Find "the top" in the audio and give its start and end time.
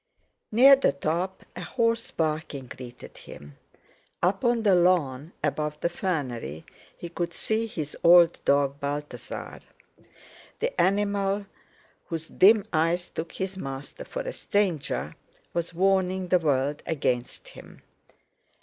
0.77-1.45